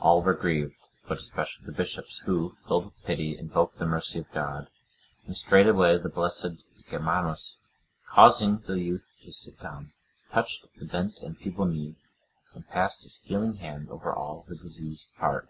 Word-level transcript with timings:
All 0.00 0.22
were 0.24 0.34
grieved, 0.34 0.74
but 1.06 1.18
especially 1.18 1.64
the 1.66 1.70
bishops, 1.70 2.18
who, 2.24 2.56
filled 2.66 2.86
with 2.86 3.04
pity, 3.04 3.38
invoked 3.38 3.78
the 3.78 3.86
mercy 3.86 4.18
of 4.18 4.32
God; 4.32 4.66
and 5.24 5.36
straightway 5.36 5.96
the 5.98 6.08
blessed 6.08 6.64
Germanus, 6.90 7.58
causing 8.10 8.58
the 8.66 8.80
youth 8.80 9.06
to 9.22 9.30
sit 9.30 9.60
down, 9.60 9.92
touched 10.32 10.66
the 10.80 10.84
bent 10.84 11.18
and 11.18 11.38
feeble 11.38 11.66
knee 11.66 11.94
and 12.54 12.68
passed 12.70 13.04
his 13.04 13.18
healing 13.18 13.54
hand 13.54 13.88
over 13.88 14.12
all 14.12 14.44
the 14.48 14.56
diseased 14.56 15.10
part. 15.16 15.48